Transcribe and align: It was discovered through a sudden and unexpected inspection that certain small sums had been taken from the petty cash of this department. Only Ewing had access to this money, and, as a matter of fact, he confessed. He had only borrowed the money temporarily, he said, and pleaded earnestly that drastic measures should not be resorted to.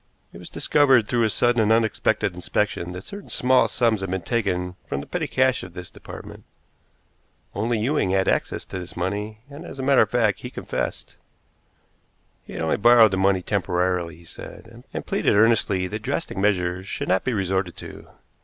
It 0.33 0.39
was 0.39 0.49
discovered 0.49 1.07
through 1.07 1.25
a 1.25 1.29
sudden 1.29 1.61
and 1.61 1.71
unexpected 1.71 2.33
inspection 2.33 2.91
that 2.93 3.03
certain 3.03 3.29
small 3.29 3.67
sums 3.67 4.01
had 4.01 4.09
been 4.09 4.23
taken 4.23 4.75
from 4.83 4.99
the 4.99 5.05
petty 5.05 5.27
cash 5.27 5.61
of 5.61 5.75
this 5.75 5.91
department. 5.91 6.43
Only 7.53 7.77
Ewing 7.77 8.09
had 8.09 8.27
access 8.27 8.65
to 8.65 8.79
this 8.79 8.97
money, 8.97 9.41
and, 9.47 9.63
as 9.63 9.77
a 9.77 9.83
matter 9.83 10.01
of 10.01 10.09
fact, 10.09 10.39
he 10.39 10.49
confessed. 10.49 11.17
He 12.41 12.53
had 12.53 12.63
only 12.63 12.77
borrowed 12.77 13.11
the 13.11 13.17
money 13.17 13.43
temporarily, 13.43 14.15
he 14.15 14.23
said, 14.25 14.83
and 14.91 15.05
pleaded 15.05 15.35
earnestly 15.35 15.85
that 15.85 16.01
drastic 16.01 16.35
measures 16.35 16.87
should 16.87 17.07
not 17.07 17.23
be 17.23 17.33
resorted 17.35 17.75
to. 17.77 18.07